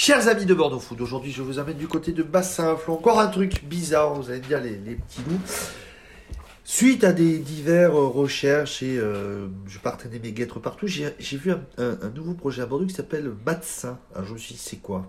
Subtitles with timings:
[0.00, 2.92] Chers amis de Bordeaux Food, aujourd'hui je vous amène du côté de Bassin Flon.
[2.94, 5.40] Encore un truc bizarre, vous allez me dire les, les petits loups.
[6.62, 11.50] Suite à des divers euh, recherches et euh, je partageais mes guêtres partout, j'ai vu
[11.50, 13.98] un, un- un nouveau projet à Bordeaux qui s'appelle Matsin.
[14.14, 15.04] Alors je me suis dit, c'est quoi?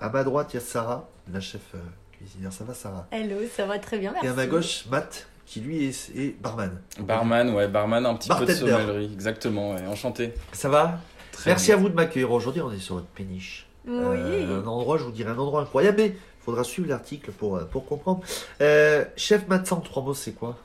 [0.00, 1.78] À ma droite, il y a Sarah, la chef euh,
[2.10, 2.52] cuisinière.
[2.52, 3.06] Ça va, Sarah?
[3.12, 4.26] Hello, ça va très bien, merci.
[4.26, 6.72] Et à ma gauche, Matt, qui lui est, est barman.
[6.98, 10.34] Barman, ouais, barman, un petit peu de sommellerie, exactement, ouais, enchanté.
[10.50, 10.98] Ça va?
[11.30, 11.76] Très Merci bien.
[11.76, 12.32] à vous de m'accueillir.
[12.32, 13.67] Aujourd'hui, on est sur une péniche.
[13.88, 13.94] Oui.
[13.96, 17.56] Euh, un endroit, je vous dirais, un endroit incroyable, mais il faudra suivre l'article pour,
[17.56, 18.20] euh, pour comprendre.
[18.60, 20.56] Euh, chef Matt, en trois mots, c'est quoi?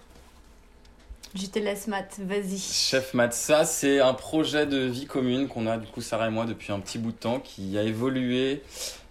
[1.36, 2.60] Je te laisse, Matt, vas-y.
[2.60, 6.46] Chef Matza, c'est un projet de vie commune qu'on a, du coup, Sarah et moi,
[6.46, 8.62] depuis un petit bout de temps, qui a évolué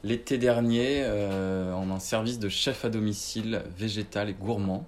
[0.05, 4.87] l'été dernier euh, en un service de chef à domicile végétal et gourmand,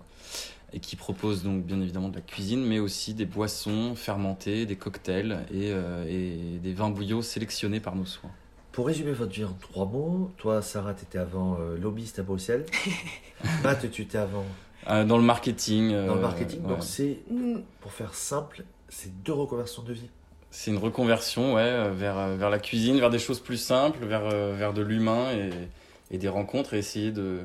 [0.72, 4.76] et qui propose donc bien évidemment de la cuisine, mais aussi des boissons fermentées, des
[4.76, 8.30] cocktails et, euh, et des vins bouillots sélectionnés par nos soins.
[8.74, 12.22] Pour résumer votre vie en trois mots, toi, Sarah, tu étais avant euh, lobbyiste à
[12.22, 12.66] Bruxelles.
[13.62, 14.44] Matt, tu étais avant
[14.90, 15.90] Euh, dans le marketing.
[15.92, 16.60] dans le euh, marketing.
[16.62, 16.68] ouais.
[16.68, 17.18] Donc, c'est,
[17.80, 20.08] pour faire simple, c'est deux reconversions de vie.
[20.50, 24.04] C'est une reconversion ouais, euh, vers, euh, vers la cuisine, vers des choses plus simples,
[24.04, 25.50] vers, euh, vers de l'humain et,
[26.10, 27.40] et des rencontres et essayer de,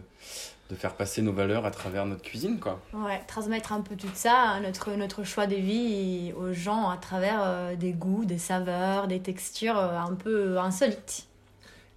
[0.69, 2.59] de faire passer nos valeurs à travers notre cuisine.
[2.59, 2.79] Quoi.
[2.93, 7.41] Ouais, transmettre un peu tout ça, notre, notre choix de vie aux gens à travers
[7.43, 11.25] euh, des goûts, des saveurs, des textures euh, un peu insolites.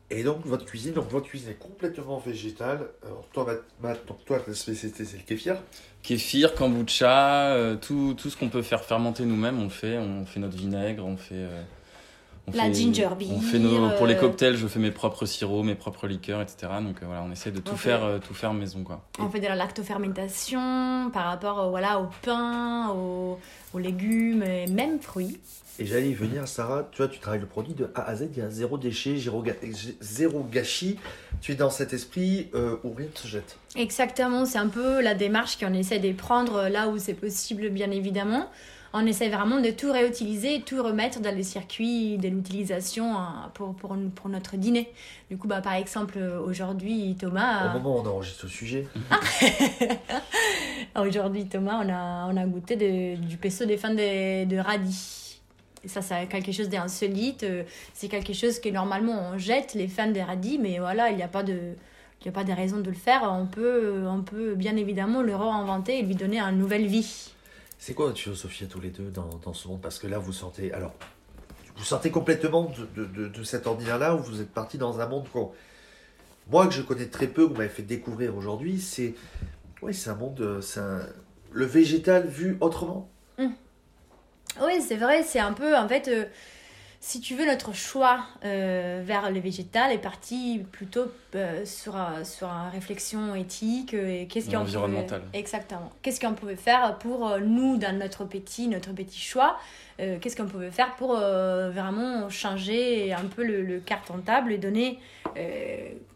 [0.09, 2.89] Et donc, votre cuisine, donc votre cuisine est complètement végétale.
[3.05, 3.47] Alors, toi,
[4.07, 5.57] donc toi, ta spécialité, c'est le kéfir.
[6.03, 9.99] Kéfir, kombucha, euh, tout, tout ce qu'on peut faire fermenter nous-mêmes, on le fait.
[9.99, 11.47] On fait notre vinaigre, on fait...
[12.49, 14.91] on La fait- ginger on fait nos, beer, Pour les euh, cocktails, je fais mes
[14.91, 16.73] propres sirops, mes propres liqueurs, etc.
[16.83, 18.83] Donc euh, voilà, on essaie de tout, faire, euh, tout faire maison.
[18.83, 19.01] Quoi.
[19.19, 23.39] On fait de la lactofermentation par rapport euh, voilà, au pain, aux,
[23.75, 25.39] aux légumes et même fruits.
[25.79, 28.29] Et j'allais y venir, Sarah, tu vois, tu travailles le produit de A à Z,
[28.33, 29.17] il y a zéro déchet,
[30.01, 30.99] zéro, gâchis.
[31.41, 33.57] Tu es dans cet esprit euh, où rien ne se jette.
[33.75, 37.91] Exactement, c'est un peu la démarche qu'on essaie de prendre là où c'est possible, bien
[37.91, 38.47] évidemment.
[38.95, 43.75] On essaie vraiment de tout réutiliser, tout remettre dans les circuits de l'utilisation hein, pour,
[43.75, 44.93] pour, pour notre dîner.
[45.31, 48.87] Du coup, bah, par exemple, aujourd'hui, Thomas, Au moment où on enregistre le sujet,
[50.97, 55.41] aujourd'hui, Thomas, on a, on a goûté de- du pesto des fins de, de radis.
[55.87, 57.43] Ça, c'est quelque chose d'insolite.
[57.45, 57.63] euh,
[57.95, 61.23] C'est quelque chose que normalement on jette, les fans des radis, mais voilà, il n'y
[61.23, 61.59] a pas de.
[62.25, 63.23] Il n'y a pas de raison de le faire.
[63.25, 67.33] On peut, on peut bien évidemment le réinventer et lui donner une nouvelle vie.
[67.79, 69.81] c'est quoi votre philosophie à tous les deux dans, dans ce monde?
[69.81, 70.73] Parce que là, vous sortez.
[70.73, 70.95] Alors,
[71.77, 75.07] vous sortez complètement de, de, de- de cet ordinaire-là où vous êtes parti dans un
[75.07, 75.51] monde qu'on.
[76.51, 79.15] Moi, que je connais très peu, que vous m'avez fait découvrir aujourd'hui, c'est.
[79.83, 80.41] Oui, c'est un monde.
[80.41, 81.07] euh, C'est un-
[81.51, 83.09] le végétal vu autrement?
[84.61, 86.25] Oui, c'est vrai, c'est un peu, en fait, euh,
[87.05, 92.23] si tu veux, notre choix euh, vers le végétal est parti plutôt euh, sur, un-
[92.23, 94.99] sur une réflexion éthique euh, et qu'est-ce qu'on pouvait-
[95.33, 95.91] Exactement.
[96.03, 99.59] Qu'est-ce qu'on pouvait faire pour nous, dans notre petit, notre petit choix,
[100.01, 104.53] euh, qu'est-ce qu'on pouvait faire pour vraiment changer un peu le, le carte en table
[104.53, 105.01] et donner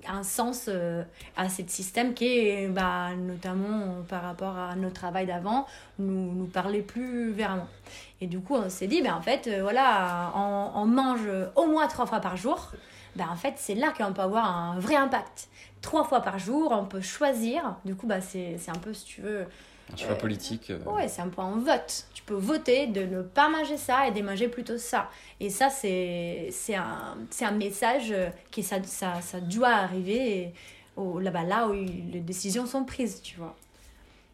[0.08, 1.02] un sens euh,
[1.36, 5.66] à ce système qui est, bah, notamment par rapport à notre travail d'avant,
[5.98, 7.68] nous, nous parlait plus vraiment.
[8.20, 11.86] Et du coup, on s'est dit, ben, en fait, euh, voilà, on, mange au moins
[11.86, 12.70] trois fois par jour.
[13.16, 15.48] Ben, en fait, c'est là qu'on peut avoir un vrai impact.
[15.82, 17.76] Trois fois par jour, on peut choisir.
[17.84, 19.46] Du coup, bah, c'est c'est un peu, si tu veux,
[19.92, 20.70] Un choix Euh, politique.
[20.70, 22.06] euh, Ouais, c'est un peu un vote.
[22.14, 25.08] Tu peux voter de ne pas manger ça et de manger plutôt ça.
[25.40, 30.52] Et ça, c'est c'est un, c'est un message euh, que ça, ça, ça doit arriver
[30.96, 33.54] au, là-bas, là où les décisions sont prises, tu vois.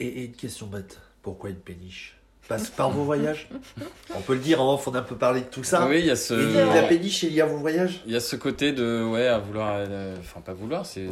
[0.00, 2.16] Et, et une question bête pourquoi une péniche?
[2.48, 3.48] Passe par vos voyages?
[4.16, 5.86] On peut le dire en off, on a un peu parlé de tout ça.
[5.86, 6.34] Oui, il y a ce...
[6.34, 8.00] Et la péniche est liée à vos voyages?
[8.04, 11.10] Il y a ce côté de, ouais, à vouloir, euh, enfin pas vouloir, c'est,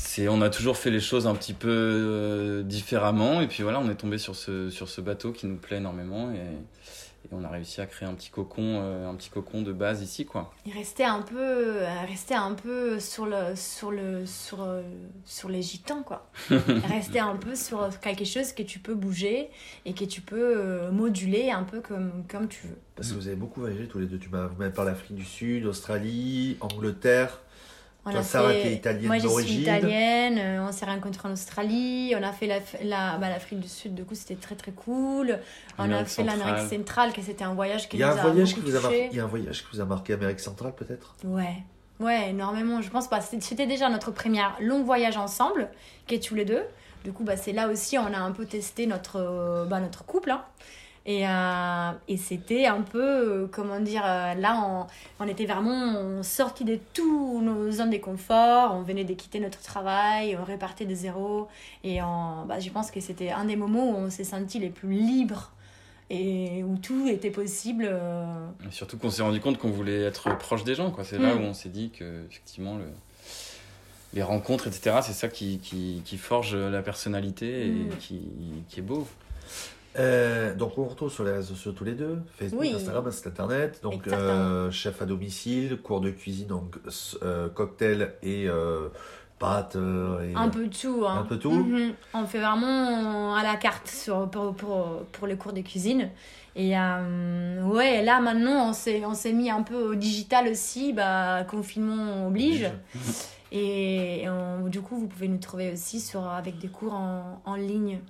[0.00, 3.80] c'est, on a toujours fait les choses un petit peu euh, différemment, et puis voilà,
[3.80, 6.38] on est tombé sur ce, sur ce bateau qui nous plaît énormément, et,
[7.24, 10.00] et on a réussi à créer un petit cocon, euh, un petit cocon de base
[10.00, 10.54] ici, quoi.
[10.64, 14.82] Il restait un peu, euh, restait un peu sur, le, sur, le, sur, euh,
[15.24, 16.30] sur les gitans, quoi.
[16.88, 19.50] rester un peu sur quelque chose que tu peux bouger
[19.84, 22.78] et que tu peux moduler un peu comme, comme tu veux.
[22.94, 24.18] Parce que vous avez beaucoup voyagé tous les deux.
[24.18, 27.40] Tu m'as vous m'avez parlé d'Afrique du Sud, Australie, Angleterre.
[28.08, 29.60] On Toi, a Sarah, fait- t'es italienne Moi, je suis d'origine.
[29.60, 30.38] italienne.
[30.38, 32.14] euh, on s'est rencontrés en Australie.
[32.18, 32.46] On a fait
[32.82, 33.94] la, bah, l'Afrique du Sud.
[33.94, 35.38] Du coup, c'était très très cool.
[35.78, 37.12] On a fait l'Amérique centrale.
[37.12, 39.16] que c'était un voyage qui nous un a voyage qui beaucoup vous a marqué, il
[39.16, 41.16] y a un voyage qui vous a marqué Amérique centrale peut-être?
[41.24, 41.62] Ouais,
[42.00, 42.80] ouais, énormément.
[42.80, 43.20] Je pense pas.
[43.20, 45.68] C'était c'était déjà notre premier long voyage ensemble,
[46.06, 46.62] qui est tous les deux.
[47.04, 50.04] Du coup, bah, c'est là aussi on a un peu testé notre, euh, bah, notre
[50.04, 50.30] couple.
[50.30, 50.42] hein.
[51.10, 56.22] Et, euh, et c'était un peu, euh, comment dire, euh, là, on, on était vraiment
[56.22, 58.74] sorti de tous nos zones de confort.
[58.74, 61.48] On venait de quitter notre travail, on repartait de zéro.
[61.82, 64.68] Et on, bah, je pense que c'était un des moments où on s'est senti les
[64.68, 65.50] plus libres
[66.10, 67.90] et où tout était possible.
[68.66, 70.90] Et surtout qu'on s'est rendu compte qu'on voulait être proche des gens.
[70.90, 71.04] quoi.
[71.04, 71.38] C'est là Mm.
[71.38, 72.92] où on s'est dit que, effectivement, le-
[74.12, 77.88] les rencontres, etc., c'est ça qui, qui, qui forge la personnalité et Mm.
[77.98, 78.20] qui,
[78.68, 79.06] qui est beau.
[79.98, 82.72] Euh, donc on retrouve sur les réseaux sociaux tous les deux, Facebook, Oui.
[82.74, 83.80] Instagram, site internet.
[83.82, 86.76] Donc euh, chef à domicile, cours de cuisine, donc
[87.22, 88.88] euh, cocktail et euh,
[89.38, 89.76] pâtes.
[89.76, 91.04] et, Un peu tout.
[91.06, 91.18] Hein.
[91.20, 91.94] Un peu tout Mhm.
[92.14, 96.10] On fait vraiment à la carte sur, pour, pour, pour les cours de cuisine.
[96.56, 100.92] Et ouais, là maintenant, on s'est, on s'est mis un peu au digital aussi.
[100.92, 102.68] Bah, confinement oblige.
[103.52, 107.54] Et on- du coup, vous pouvez nous trouver aussi sur, avec des cours en, en
[107.54, 108.00] ligne.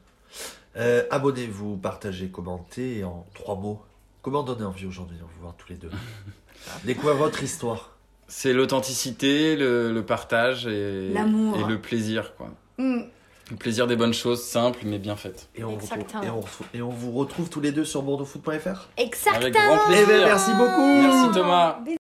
[0.78, 3.80] Euh, Abonnez-vous, partagez, commentez et en trois mots.
[4.22, 5.90] Comment donner envie aujourd'hui de vous voir tous les deux
[6.84, 7.96] Découvrir votre histoire.
[8.26, 11.56] C'est l'authenticité, le, le partage et, L'amour.
[11.58, 12.34] et le plaisir.
[12.36, 12.48] Quoi.
[12.78, 13.00] Mm.
[13.50, 15.48] Le plaisir des bonnes choses simples mais bien faites.
[15.54, 16.22] Et on, retrouve- Exactement.
[16.22, 18.88] et, on retrouve- et on vous retrouve tous les deux sur bordeauxfoot.fr.
[18.98, 19.36] Exactement.
[19.36, 20.04] Avec grand plaisir.
[20.06, 21.00] Eh ben, merci beaucoup.
[21.00, 21.78] Merci Thomas.